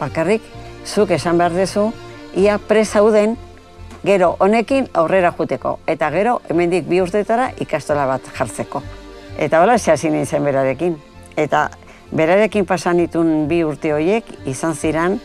Bakarrik, 0.00 0.42
zuk 0.86 1.10
esan 1.10 1.38
behar 1.38 1.52
dezu, 1.52 1.90
ia 2.36 2.58
presauden 2.58 3.36
gero 4.04 4.34
honekin 4.40 4.88
aurrera 4.94 5.32
juteko, 5.36 5.78
eta 5.86 6.10
gero 6.10 6.40
hemendik 6.48 6.88
bi 6.88 7.00
urtetara 7.00 7.50
ikastola 7.60 8.06
bat 8.08 8.32
jartzeko. 8.38 8.82
Eta 9.38 9.62
hola 9.62 9.74
hasi 9.74 10.10
nintzen 10.10 10.44
berarekin. 10.44 10.96
Eta 11.36 11.68
berarekin 12.12 12.66
pasan 12.66 13.00
ditun 13.02 13.48
bi 13.48 13.64
urte 13.64 13.92
horiek 13.92 14.24
izan 14.46 14.74
ziran 14.74 15.18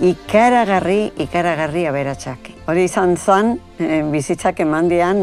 ikaragarri, 0.00 1.12
ikaragarri 1.26 1.86
aberatsak. 1.86 2.55
Hori 2.66 2.84
izan 2.88 3.14
zen 3.16 3.54
eh, 3.78 4.02
bizitzak 4.10 4.60
emandian 4.64 5.20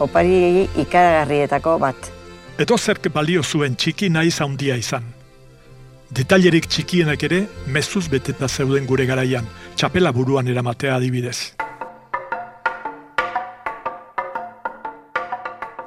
opari 0.00 0.64
ikaragarrietako 0.80 1.76
bat. 1.82 2.10
Edo 2.58 2.78
zerk 2.78 3.10
balio 3.12 3.42
zuen 3.42 3.76
txiki 3.76 4.08
nahi 4.08 4.30
zaundia 4.30 4.76
izan. 4.80 5.04
Detailerik 6.16 6.68
txikienak 6.70 7.22
ere 7.28 7.42
mezuz 7.66 8.06
beteta 8.08 8.48
zeuden 8.48 8.86
gure 8.86 9.06
garaian, 9.06 9.44
txapela 9.76 10.12
buruan 10.16 10.48
eramatea 10.48 10.96
adibidez. 10.96 11.56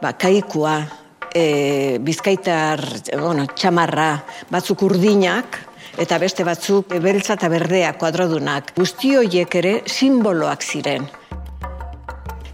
ba, 0.02 0.14
kaikua, 0.14 0.88
e, 1.34 2.00
bizkaitar, 2.02 2.82
bueno, 3.20 3.46
txamarra, 3.54 4.24
batzuk 4.50 4.84
urdinak, 4.88 5.60
eta 6.00 6.18
beste 6.18 6.46
batzuk 6.48 6.94
beltza 7.04 7.36
eta 7.36 7.50
berdea 7.52 7.94
kuadrodunak. 8.00 8.74
Guzti 8.78 9.16
horiek 9.20 9.56
ere 9.62 9.74
simboloak 9.86 10.64
ziren. 10.64 11.08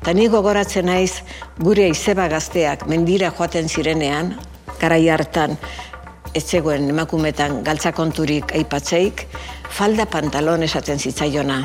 Eta 0.01 0.13
ni 0.13 0.27
gogoratzen 0.29 0.85
naiz 0.89 1.21
gure 1.59 1.87
izeba 1.89 2.27
gazteak 2.29 2.85
mendira 2.89 3.31
joaten 3.37 3.69
zirenean, 3.69 4.35
karai 4.81 5.07
hartan, 5.09 5.57
etzegoen 6.35 6.89
emakumetan 6.91 7.61
galtzakonturik 7.65 8.53
aipatzeik, 8.59 9.27
falda 9.69 10.05
pantalon 10.05 10.65
esaten 10.67 10.99
zitzaiona, 10.99 11.61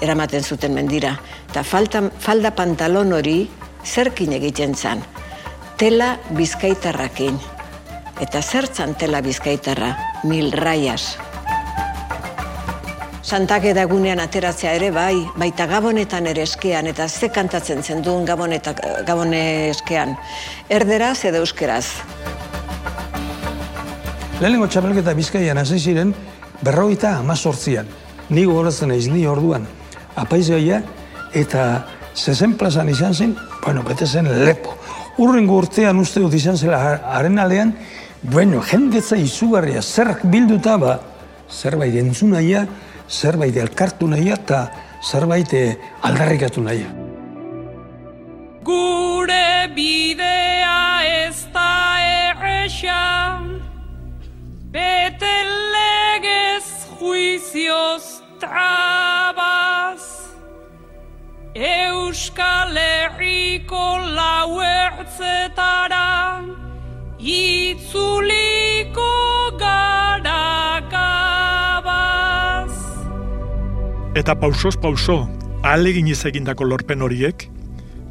eramaten 0.00 0.44
zuten 0.44 0.72
mendira. 0.76 1.16
Eta 1.50 1.64
falda, 1.64 2.06
falda 2.18 2.54
pantalon 2.56 3.12
hori 3.18 3.42
zerkin 3.84 4.32
egiten 4.38 4.74
zan 4.74 5.04
tela 5.82 6.12
bizkaitarrakin. 6.38 7.40
Eta 8.20 8.42
zertzan 8.42 8.94
tela 8.94 9.20
bizkaitarra, 9.20 9.96
mil 10.24 10.52
raias. 10.52 11.16
Santak 13.22 13.64
edagunean 13.70 14.20
ateratzea 14.20 14.74
ere 14.76 14.90
bai, 14.90 15.14
baita 15.38 15.66
gabonetan 15.66 16.26
ere 16.26 16.42
eskean, 16.42 16.86
eta 16.90 17.08
ze 17.08 17.30
kantatzen 17.32 17.82
zen 17.82 18.02
duen 18.02 18.26
gaboneta, 18.26 18.74
gabone 19.06 19.70
eskean. 19.70 20.16
Erderaz 20.68 21.24
edo 21.24 21.38
euskeraz. 21.38 21.86
Lehenengo 24.40 24.66
txapelketa 24.66 25.14
bizkaian 25.14 25.58
hasi 25.58 25.78
ziren 25.78 26.14
berroita 26.62 27.16
amazortzian. 27.20 27.86
Ni 28.30 28.44
gogoratzen 28.44 28.88
naiz 28.88 29.06
ni 29.08 29.26
orduan. 29.26 29.66
apaizgaia, 30.16 30.82
eta 31.32 31.86
zezen 32.14 32.56
plazan 32.58 32.88
izan 32.92 33.14
zen, 33.14 33.36
bueno, 33.64 33.82
bete 33.82 34.06
zen 34.06 34.28
lepo. 34.44 34.76
Urrengo 35.20 35.58
urtean 35.60 35.98
uste 36.00 36.22
dut 36.22 36.32
izan 36.34 36.56
zela 36.56 36.78
haren 37.16 37.38
aldean, 37.38 37.74
bueno, 38.22 38.62
jendetza 38.64 39.16
izugarria, 39.20 39.82
zer 39.82 40.14
bilduta 40.24 40.76
ba, 40.80 40.98
zerbait 41.50 41.94
entzun 42.00 42.32
nahia, 42.32 42.66
zerbait 43.10 43.56
elkartu 43.56 44.08
nahia, 44.08 44.38
eta 44.40 44.62
zerbait 45.04 45.52
eh, 45.52 45.76
aldarrikatu 46.08 46.62
nahia. 46.64 46.88
Gure 48.64 49.68
bidea 49.76 50.78
ez 51.26 51.44
da 51.52 51.98
erresa, 52.30 53.42
bete 54.72 55.34
legez 55.74 56.64
juizioz 57.00 58.22
trabaz, 58.40 59.21
Euskal 61.52 62.72
Herriko 62.72 64.00
lauertzetara, 64.16 66.40
itzuliko 67.20 69.04
gara 69.60 70.80
gabaz. 70.88 72.72
Eta 74.16 74.32
pausoz 74.32 74.80
pauso, 74.80 75.28
alegin 75.62 76.08
egindako 76.08 76.64
lorpen 76.64 77.02
horiek, 77.02 77.50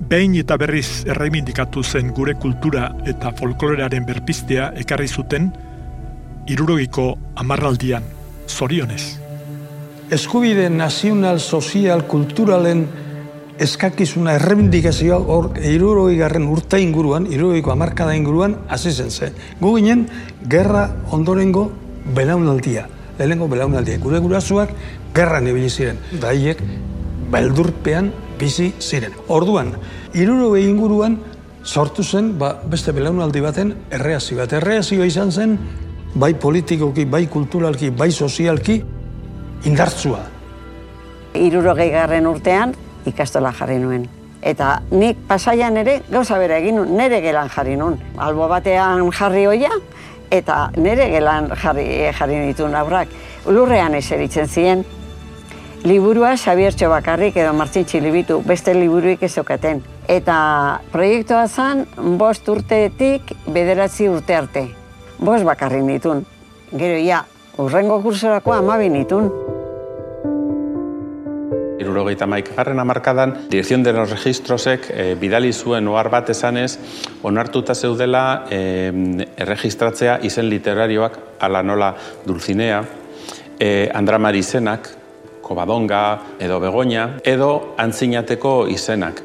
behin 0.06 0.36
eta 0.36 0.58
berriz 0.58 1.04
erreimindikatu 1.08 1.84
zen 1.84 2.14
gure 2.14 2.36
kultura 2.36 2.94
eta 3.08 3.32
folklorearen 3.34 4.06
berpiztea 4.06 4.74
ekarri 4.78 5.08
zuten, 5.08 5.52
irurogiko 6.48 7.18
amarraldian, 7.38 8.04
zorionez. 8.48 9.18
Eskubide 10.12 10.70
nazional, 10.70 11.40
sozial, 11.40 12.06
kulturalen 12.06 13.11
eskakizuna 13.62 14.36
errebindikazioa 14.40 15.20
hor 15.34 15.52
iruroi 15.62 16.16
garren 16.18 16.48
urte 16.50 16.80
inguruan, 16.82 17.28
iruroiko 17.30 17.72
amarkada 17.74 18.16
inguruan, 18.18 18.58
hasi 18.70 18.92
zen 18.92 19.12
ze. 19.12 19.32
Gu 19.60 19.76
ginen, 19.78 20.08
gerra 20.50 20.88
ondorengo 21.12 21.70
belaunaldia, 22.16 22.88
lehenengo 23.20 23.48
belaunaldia. 23.48 24.00
Gure 24.02 24.20
gurasoak 24.20 24.74
gerra 25.14 25.42
nebili 25.42 25.70
ziren, 25.70 26.00
da 26.22 26.34
beldurpean 27.32 28.12
bizi 28.40 28.74
ziren. 28.80 29.14
Orduan, 29.30 29.76
iruroi 30.14 30.66
inguruan 30.66 31.20
sortu 31.64 32.04
zen 32.04 32.34
ba, 32.40 32.56
beste 32.66 32.92
belaunaldi 32.92 33.42
baten 33.42 33.76
erreazio 33.92 34.38
bat. 34.42 34.54
Erreazioa 34.54 35.06
izan 35.06 35.32
zen, 35.32 35.58
bai 36.16 36.34
politikoki, 36.34 37.06
bai 37.06 37.28
kulturalki, 37.32 37.92
bai 37.92 38.12
sozialki, 38.12 38.82
indartzua. 39.70 40.26
Irurogei 41.38 41.92
garren 41.94 42.28
urtean, 42.28 42.74
ikastola 43.06 43.52
jarri 43.58 43.78
nuen. 43.80 44.08
Eta 44.42 44.82
nik 44.92 45.20
pasaian 45.28 45.78
ere 45.78 46.00
gauza 46.10 46.38
bera 46.42 46.58
egin 46.58 46.80
nuen, 46.80 46.96
nire 46.98 47.22
gelan 47.22 47.50
jarri 47.50 47.76
nuen. 47.78 48.00
Albo 48.18 48.48
batean 48.50 49.12
jarri 49.14 49.46
hoia, 49.46 49.72
eta 50.32 50.72
nire 50.78 51.10
gelan 51.12 51.52
jarri, 51.62 51.86
jarri 52.18 52.40
nituen 52.48 52.76
aurrak. 52.76 53.14
Lurrean 53.46 53.96
eseritzen 53.96 54.48
ziren. 54.48 54.84
Liburua 55.84 56.36
Xabier 56.38 56.76
bakarrik 56.90 57.38
edo 57.38 57.54
Martzin 57.54 57.86
Txilibitu, 57.86 58.42
beste 58.46 58.74
liburuik 58.74 59.24
ez 59.24 59.38
okaten. 59.38 59.82
Eta 60.08 60.82
proiektua 60.92 61.48
zen, 61.48 61.88
bost 62.20 62.48
urteetik 62.50 63.34
bederatzi 63.48 64.08
urte 64.08 64.36
arte. 64.36 64.68
Bost 65.18 65.44
bakarrik 65.44 65.84
nituen. 65.84 66.26
Gero, 66.72 67.02
ja, 67.04 67.26
urrengo 67.58 68.02
kursorako 68.02 68.54
amabi 68.54 68.90
nituen 68.90 69.51
irurogeita 71.82 72.28
maik 72.30 72.54
garren 72.56 72.80
amarkadan, 72.80 73.50
Dirección 73.50 73.84
de 73.84 73.94
los 73.94 74.10
Registrosek 74.10 74.88
e, 74.90 75.16
bidali 75.20 75.52
zuen 75.54 75.88
ohar 75.90 76.10
bat 76.14 76.30
esanez, 76.30 76.78
onartuta 77.24 77.76
zeudela 77.76 78.46
e, 78.50 78.62
erregistratzea 79.38 80.20
izen 80.24 80.50
literarioak 80.50 81.20
ala 81.42 81.64
nola 81.64 81.96
Dulcinea, 82.26 82.84
e, 83.60 83.90
Andramari 83.94 84.40
izenak, 84.40 84.90
Kobadonga 85.42 86.38
edo 86.40 86.62
Begoña, 86.64 87.18
edo 87.28 87.76
antzinateko 87.78 88.70
izenak. 88.72 89.22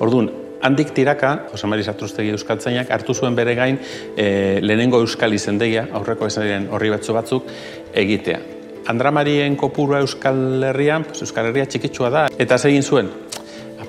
Orduan, 0.00 0.28
handik 0.60 0.92
tiraka, 0.92 1.46
Jose 1.52 1.66
Mari 1.66 1.84
Satrustegi 1.86 2.34
Euskaltzainak, 2.36 2.90
hartu 2.92 3.14
zuen 3.14 3.38
bere 3.38 3.56
gain 3.56 3.80
e, 4.16 4.60
lehenengo 4.60 5.00
Euskal 5.00 5.34
izendegia, 5.34 5.88
aurreko 5.92 6.28
diren 6.36 6.68
horri 6.70 6.92
batzu 6.92 7.16
batzuk, 7.16 7.52
egitea. 7.94 8.59
Andramarien 8.90 9.54
kopurua 9.56 10.00
Euskal 10.00 10.62
Herrian, 10.64 11.04
pues 11.04 11.22
Euskal 11.22 11.46
Herria 11.46 11.66
txikitsua 11.70 12.08
da, 12.10 12.22
eta 12.42 12.56
egin 12.66 12.82
zuen, 12.82 13.10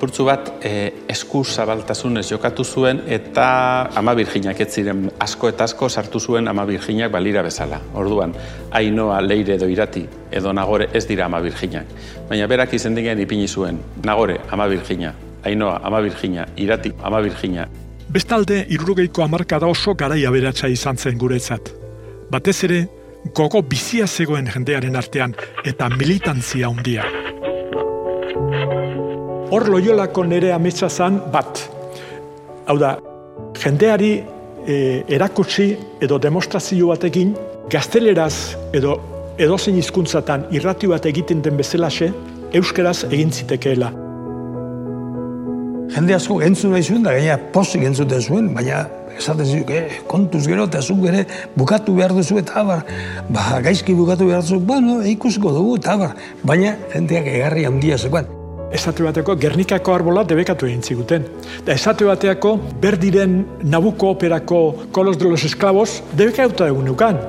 apurtzu 0.02 0.26
bat 0.28 0.52
e, 0.66 0.72
esku 1.10 1.42
zabaltasunez 1.44 2.24
jokatu 2.30 2.64
zuen 2.64 3.02
eta 3.10 3.48
ama 3.98 4.14
birginak 4.18 4.62
ez 4.62 4.70
ziren 4.74 5.08
asko 5.26 5.50
eta 5.50 5.66
asko 5.66 5.90
sartu 5.90 6.20
zuen 6.20 6.48
ama 6.48 6.66
birginak 6.70 7.12
balira 7.12 7.42
bezala. 7.42 7.82
Orduan, 7.98 8.34
ainoa 8.78 9.20
leire 9.26 9.58
edo 9.58 9.68
irati 9.70 10.06
edo 10.32 10.54
nagore 10.54 10.92
ez 10.94 11.04
dira 11.10 11.26
ama 11.26 11.42
birginak. 11.42 11.90
Baina 12.30 12.48
berak 12.48 12.74
izen 12.74 12.98
ipini 12.98 13.48
zuen, 13.48 13.80
nagore 14.04 14.40
ama 14.52 14.68
birgina, 14.68 15.14
ainoa 15.44 15.82
ama 15.84 16.02
birgina, 16.02 16.46
irati 16.58 16.94
ama 17.04 17.22
birgina. 17.22 17.68
Bestalde, 18.10 18.66
irurogeiko 18.70 19.24
amarkada 19.24 19.68
oso 19.68 19.96
garaia 19.96 20.32
beratza 20.32 20.68
izan 20.68 20.98
zen 20.98 21.18
guretzat. 21.18 21.72
Batez 22.32 22.64
ere, 22.64 22.88
gogo 23.36 23.62
bizia 23.62 24.08
zegoen 24.08 24.50
jendearen 24.50 24.96
artean 24.96 25.36
eta 25.66 25.90
militantzia 25.94 26.70
handia. 26.70 27.06
Hor 29.52 29.68
loiolako 29.70 30.24
nere 30.26 30.52
ametsa 30.56 30.90
zan 30.90 31.20
bat. 31.32 31.62
Hau 32.68 32.78
da, 32.80 32.96
jendeari 33.60 34.12
e, 34.66 34.76
erakutsi 35.08 35.74
edo 36.02 36.20
demostrazio 36.22 36.92
batekin 36.94 37.34
gazteleraz 37.72 38.58
edo 38.74 38.98
edozein 39.42 39.78
hizkuntzatan 39.80 40.48
irrati 40.56 40.88
bat 40.92 41.06
egiten 41.10 41.42
den 41.42 41.58
bezalaxe, 41.58 42.12
euskeraz 42.54 43.04
egin 43.10 43.32
zitekeela. 43.32 43.92
Jende 45.92 46.16
asko 46.16 46.40
entzun 46.46 46.72
nahi 46.72 46.84
zuen, 46.84 47.04
da 47.04 47.16
gaina 47.16 47.38
pozik 47.52 47.84
entzuten 47.84 48.22
zuen, 48.22 48.52
baina 48.56 48.86
esaten 49.18 49.46
zizuk, 49.46 49.70
eh, 49.70 50.02
kontuz 50.08 50.46
gero, 50.48 50.66
eta 50.70 50.82
zuk 50.82 51.06
ere 51.08 51.26
bukatu 51.56 51.96
behar 51.96 52.14
duzu, 52.14 52.38
eta 52.42 52.60
abar, 52.62 52.86
ba, 53.30 53.60
gaizki 53.62 53.94
bukatu 53.94 54.28
behar 54.28 54.42
duzu, 54.42 54.60
bueno, 54.60 55.02
ikusiko 55.06 55.52
dugu, 55.52 55.78
eta 55.78 55.94
abar, 55.94 56.16
baina 56.44 56.76
jendeak 56.94 57.28
egarri 57.28 57.66
handia 57.66 57.98
zegoen. 57.98 58.42
Esate 58.72 59.04
bateko 59.04 59.36
Gernikako 59.36 59.92
arbola 59.94 60.24
debekatu 60.24 60.66
egin 60.66 60.82
ziguten. 60.82 61.26
Da 61.68 61.74
esate 61.76 62.06
bateako 62.08 62.54
berdiren 62.82 63.42
Nabuko 63.68 64.14
operako 64.16 64.62
Kolos 64.96 65.18
de 65.20 65.28
los 65.28 65.44
Esclavos 65.44 66.02
debekatu 66.16 66.64
egun 66.64 66.88
nukan. 66.88 67.20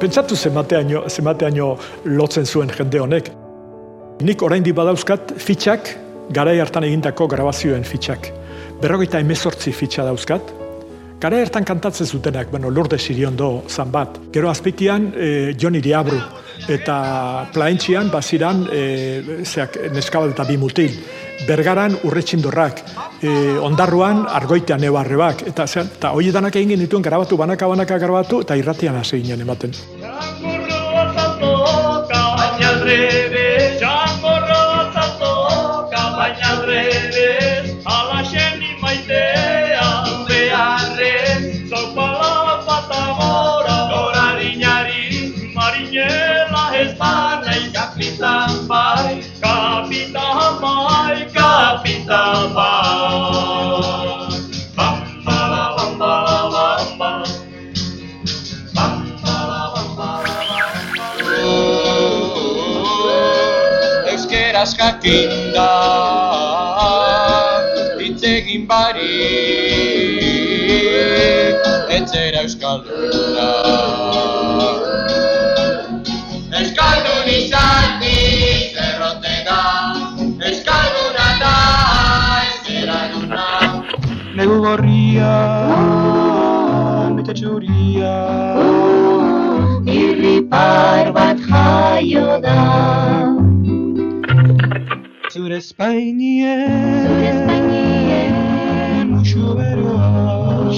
Pentsatu 0.00 0.36
zemateaino, 0.36 1.06
zemateaino 1.08 1.70
lotzen 2.04 2.44
zuen 2.44 2.68
jende 2.76 3.00
honek. 3.00 3.32
Nik 4.20 4.42
oraindik 4.42 4.76
badauzkat 4.76 5.32
fitxak, 5.40 5.94
garai 6.30 6.58
hartan 6.60 6.84
egindako 6.84 7.26
grabazioen 7.28 7.88
fitxak 7.88 8.32
berrogeita 8.80 9.20
emezortzi 9.20 9.72
fitxa 9.72 10.04
dauzkat. 10.08 10.56
Gara 11.20 11.36
ertan 11.36 11.66
kantatzen 11.68 12.06
zutenak, 12.08 12.48
bueno, 12.50 12.70
lurde 12.72 12.98
sirion 12.98 13.36
do 13.36 13.62
zan 13.68 13.90
bat. 13.92 14.16
Gero 14.32 14.48
azpitian, 14.48 15.12
e, 15.14 15.54
Joni 15.60 15.82
Diabru 15.84 16.16
eta 16.68 17.46
plaentxian, 17.52 18.08
baziran, 18.12 18.64
e, 18.72 19.44
zeak, 19.44 19.76
neskabal 19.92 20.32
eta 20.32 20.46
bimutil. 20.48 20.96
Bergaran 21.48 21.98
urretxindorrak, 22.04 22.82
e, 23.20 23.30
ondarruan 23.60 24.24
argoitean 24.28 24.84
ebarrebak, 24.88 25.44
eta, 25.52 25.66
zeak, 25.66 25.96
eta 25.98 26.12
hoi 26.16 26.30
danak 26.32 26.56
egin 26.56 26.76
genituen 26.76 27.04
grabatu, 27.04 27.36
banaka 27.36 27.68
banaka 27.68 27.98
grabatu, 27.98 28.40
eta 28.46 28.56
irratian 28.56 28.96
hasi 28.96 29.20
ginen 29.20 29.44
ematen. 29.44 29.76
gatazkak 64.70 65.04
inda 65.04 65.70
hitz 67.98 68.22
egin 68.24 68.66
bari 68.66 69.16
etzera 71.96 72.42
euskalduna. 72.42 73.48
Euskaldun 76.60 77.30
izan 77.34 77.98
di 78.02 78.16
zerrote 78.74 79.36
da 79.48 79.60
euskalduna 80.50 81.28
da 81.42 81.56
ez 82.44 82.58
zera 82.66 83.00
duna 83.14 83.48
negu 84.34 84.60
gorria! 84.66 85.99
Zure 95.50 95.58
espainien, 95.58 97.06
Zure 97.06 97.26
espainien, 97.26 98.34
musu 99.10 99.54
beroa, 99.58 100.70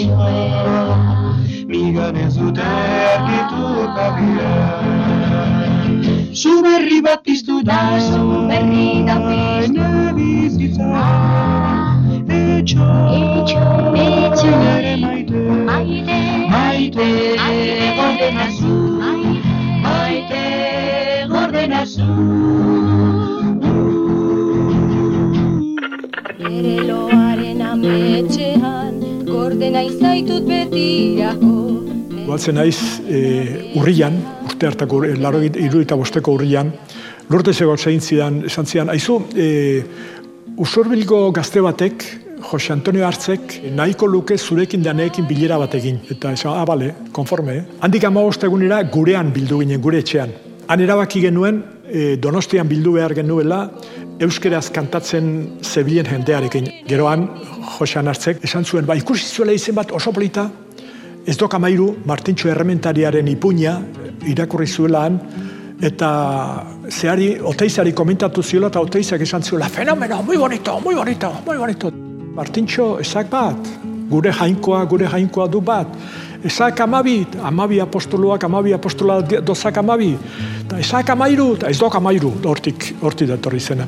migan 1.68 2.16
ez 2.16 2.34
dute 2.38 2.64
argitu 2.64 3.64
kabian. 3.96 5.28
Zu 6.32 6.62
berri 6.64 7.02
bat 7.04 7.20
piztu 7.22 7.60
da, 7.62 8.00
zu 8.00 8.48
berri 8.48 9.04
da 9.04 9.16
piztu. 9.26 9.76
Ne 9.76 10.12
bizitza, 10.16 11.04
etxo, 12.32 12.88
Etxo, 13.20 13.60
etxo, 14.06 14.50
nere 14.62 14.96
maite, 15.04 15.40
maite, 15.68 16.18
maite, 16.48 17.08
maite, 17.42 17.92
gordena 18.00 18.46
zu, 18.56 18.72
maite, 19.84 20.42
gordena 21.28 21.84
zu. 21.84 23.21
Ere 26.52 26.82
loaren 26.84 27.62
ametxean, 27.64 28.98
gordena 29.24 29.80
izaitut 29.86 30.44
betirako. 30.44 31.52
Goatzen 32.26 32.58
naiz 32.60 32.76
e, 33.08 33.20
urrian, 33.80 34.18
urte 34.44 34.68
hartako, 34.68 35.00
e, 35.08 35.14
laro 35.22 35.40
iruita 35.42 35.96
bosteko 35.96 36.36
urrian, 36.36 36.74
lurte 37.32 37.54
zego 37.56 37.76
zein 37.78 38.04
zidan, 38.04 38.42
esan 38.50 38.68
zidan, 38.68 38.92
aizu, 38.92 39.18
e, 39.32 39.46
usurbilgo 40.60 41.24
gazte 41.32 41.64
batek, 41.64 42.04
Jose 42.42 42.72
Antonio 42.74 43.06
Hartzek, 43.06 43.60
nahiko 43.72 44.08
luke 44.10 44.36
zurekin 44.36 44.82
daneekin 44.84 45.28
bilera 45.28 45.56
bat 45.62 45.76
egin. 45.78 46.00
Eta 46.10 46.34
esan, 46.36 46.56
ah, 46.58 46.66
bale, 46.68 46.90
konforme, 47.14 47.56
eh? 47.56 47.62
Handik 47.80 48.04
ama 48.04 48.26
egunera 48.26 48.82
gurean 48.82 49.32
bildu 49.32 49.60
ginen, 49.62 49.80
gure 49.80 50.02
etxean. 50.02 50.34
Han 50.68 50.80
erabaki 50.80 51.22
genuen, 51.22 51.62
e, 51.92 52.16
donostian 52.16 52.68
bildu 52.68 52.96
behar 52.96 53.12
genuela, 53.14 53.66
euskeraz 54.22 54.70
kantatzen 54.72 55.58
zebilen 55.62 56.08
jendearekin. 56.08 56.70
Geroan, 56.88 57.28
Josean 57.76 58.08
Hartzek, 58.08 58.42
esan 58.48 58.64
zuen, 58.64 58.88
ba, 58.88 58.96
ikusi 58.96 59.28
zuela 59.28 59.52
izen 59.52 59.76
bat 59.76 59.92
oso 59.92 60.12
polita, 60.12 60.48
Ez 61.22 61.36
dok 61.38 61.54
amairu, 61.54 61.84
Martintxo 62.10 62.48
errementariaren 62.50 63.28
ipuña 63.30 63.76
irakurri 64.26 64.66
zuela 64.66 65.04
han, 65.06 65.20
eta 65.82 66.08
zehari, 66.90 67.36
oteizari 67.38 67.92
komentatu 67.94 68.42
ziola, 68.42 68.72
eta 68.72 68.82
oteizak 68.82 69.22
esan 69.22 69.42
zuela, 69.42 69.68
fenomeno, 69.70 70.22
muy 70.22 70.36
bonito, 70.36 70.80
muy 70.80 70.94
bonito, 70.94 71.30
muy 71.46 71.56
bonito. 71.56 71.92
Martintxo, 72.34 72.98
esak 72.98 73.30
bat, 73.30 73.70
gure 74.10 74.32
jainkoa, 74.34 74.82
gure 74.90 75.06
jainkoa 75.06 75.46
du 75.46 75.60
bat. 75.60 75.94
Esak 76.42 76.80
amabi, 76.80 77.22
amabi 77.38 77.78
apostoloak, 77.80 78.44
amabi 78.44 78.72
apostola 78.74 79.20
dozak 79.22 79.78
amabi. 79.78 80.16
Eta 80.64 80.78
esak 80.82 81.12
amairu, 81.14 81.52
eta 81.54 81.70
ez 81.70 81.78
dok 81.78 81.94
amairu, 81.94 82.32
hortik, 82.44 82.88
hortik 83.02 83.30
datorri 83.30 83.60
zena. 83.60 83.86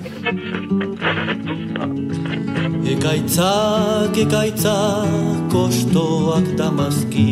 Ekaitzak, 2.95 4.15
ekaitzak, 4.27 5.51
kostoak 5.51 6.55
damazki, 6.55 7.27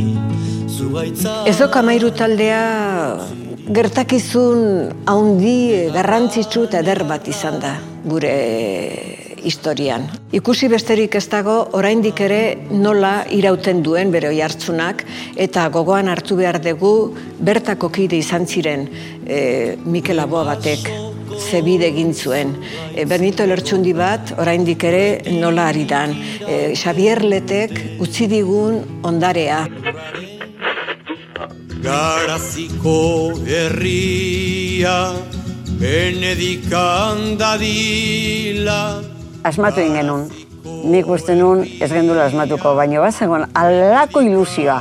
zugaitza... 0.66 1.44
Ez 1.46 1.56
dok 1.60 1.78
amairu 1.78 2.10
taldea 2.18 2.66
gertakizun 3.70 4.90
haundi 5.06 5.88
garrantzitsu 5.94 6.66
eta 6.66 6.82
eder 6.82 7.04
bat 7.06 7.28
izan 7.30 7.60
da 7.62 7.76
gure 8.02 9.11
historian. 9.44 10.08
Ikusi 10.32 10.68
besterik 10.72 11.14
ez 11.18 11.26
dago 11.28 11.56
oraindik 11.78 12.20
ere 12.20 12.42
nola 12.70 13.22
irauten 13.30 13.82
duen 13.82 14.12
bere 14.14 14.30
oi 14.32 14.40
hartzunak 14.40 15.04
eta 15.36 15.68
gogoan 15.74 16.08
hartu 16.08 16.36
behar 16.38 16.60
dugu 16.62 17.14
bertako 17.40 17.90
kide 17.92 18.18
izan 18.18 18.46
ziren 18.46 18.88
e, 19.26 19.76
Mikel 19.84 20.22
Aboa 20.22 20.44
batek 20.54 20.88
zebide 21.38 21.88
egin 21.90 22.12
zuen. 22.14 22.54
E, 22.94 23.04
Benito 23.08 23.46
Lertxundi 23.46 23.94
bat 23.96 24.34
oraindik 24.38 24.84
ere 24.84 25.04
nola 25.32 25.68
ari 25.72 25.84
dan. 25.88 26.14
E, 26.46 26.74
Xavier 26.76 27.22
Letek 27.24 28.00
utzi 28.02 28.28
digun 28.30 28.82
ondarea. 29.08 29.64
Garaziko 31.82 33.32
herria, 33.42 34.98
benedikan 35.80 37.32
dadila. 37.40 39.11
Asmatu 39.42 39.80
egin 39.82 39.96
genuen. 39.98 40.26
Nik 40.62 41.08
uste 41.10 41.34
nun 41.34 41.64
ez 41.64 41.90
gendula 41.90 42.28
asmatuko, 42.28 42.76
baina 42.78 43.00
bazegoen 43.02 43.48
alako 43.58 44.22
ilusioa. 44.22 44.78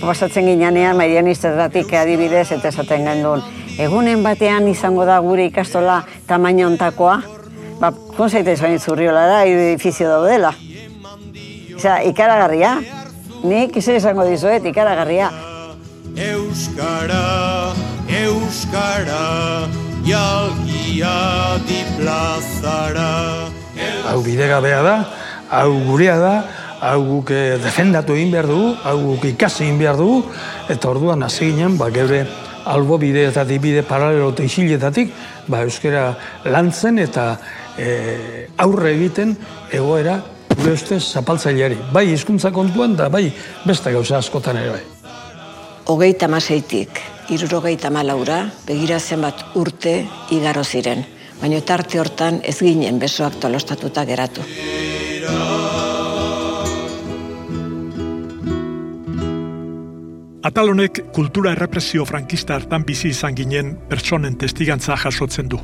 Pasatzen 0.00 0.48
ginean 0.48 0.96
marianistetatik 0.96 1.92
adibidez 1.96 2.50
eta 2.52 2.68
esaten 2.68 3.06
genduen. 3.08 3.44
Egunen 3.80 4.22
batean 4.22 4.68
izango 4.68 5.06
da 5.08 5.18
gure 5.24 5.46
ikastola 5.48 6.02
tamaina 6.28 6.66
ontakoa, 6.68 7.20
ba, 7.80 7.92
konzaita 8.16 8.52
izan 8.52 8.76
zurriola 8.78 9.24
da, 9.30 9.44
edifizio 9.44 10.08
daudela. 10.08 10.52
Osea, 11.76 12.02
ikaragarria. 12.04 12.74
Nik 13.44 13.76
ize 13.80 13.96
izango 13.96 14.26
dizuet, 14.28 14.66
ikaragarria. 14.68 15.30
Euskara, 16.20 17.72
Euskara, 18.20 19.24
jalgia 20.04 21.16
di 21.64 21.80
plazara. 21.96 23.59
Hau 24.10 24.20
bidegabea 24.24 24.82
da, 24.82 24.96
hau 25.50 25.72
gurea 25.86 26.16
da, 26.18 26.34
hau 26.80 27.00
guk 27.04 27.32
eh, 27.36 27.58
defendatu 27.62 28.16
egin 28.16 28.32
behar 28.32 28.48
dugu, 28.50 28.74
hau 28.84 28.96
guk 29.12 29.26
ikasi 29.34 29.66
egin 29.66 29.78
behar 29.78 29.98
dugu, 30.00 30.22
eta 30.72 30.90
orduan 30.90 31.22
hasi 31.22 31.52
ginen, 31.52 31.76
ba, 31.78 31.90
geure 31.94 32.24
albo 32.64 32.98
bide 32.98 33.82
paralelo 33.82 34.30
eta 34.32 34.44
isiletatik, 34.44 35.12
ba, 35.48 35.62
euskara 35.62 36.14
lantzen 36.44 36.98
eta 36.98 37.38
e, 37.78 38.46
aurre 38.58 38.94
egiten 38.94 39.36
egoera 39.72 40.20
gure 40.56 40.74
ustez 40.76 41.02
zapaltzaileari. 41.12 41.78
Bai 41.92 42.06
hizkuntza 42.12 42.50
kontuan 42.52 42.96
da 42.96 43.08
bai 43.08 43.30
beste 43.64 43.92
gauza 43.92 44.18
askotan 44.18 44.60
ere 44.60 44.74
bai. 44.76 44.82
Hogeita 45.90 46.28
maseitik, 46.28 47.00
irurogeita 47.32 47.90
malaura, 47.90 48.44
begira 48.66 49.00
zenbat 49.00 49.56
urte 49.58 50.04
igaro 50.30 50.64
ziren. 50.64 51.04
Baina 51.40 51.60
tarte 51.64 52.00
hortan 52.00 52.42
ez 52.44 52.58
ginen 52.60 52.98
besoak 53.00 53.38
tolostatuta 53.40 54.04
geratu. 54.04 54.44
Atal 60.42 60.70
honek 60.72 61.02
kultura 61.12 61.52
errepresio 61.52 62.04
frankista 62.08 62.56
hartan 62.56 62.84
bizi 62.84 63.10
izan 63.12 63.36
ginen 63.36 63.74
pertsonen 63.88 64.36
testigantza 64.40 64.96
jasotzen 65.00 65.48
du. 65.48 65.60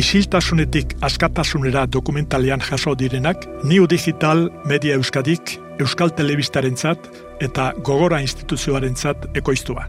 Isiltasunetik 0.00 0.94
askatasunera 1.04 1.86
dokumentalean 1.86 2.60
jaso 2.60 2.94
direnak, 2.94 3.44
New 3.64 3.88
Digital 3.90 4.48
Media 4.64 4.94
Euskadik, 4.94 5.56
Euskal 5.80 6.14
Telebistarentzat 6.16 7.08
eta 7.40 7.72
Gogora 7.84 8.20
instituzioarentzat 8.20 9.32
ekoiztua. 9.34 9.88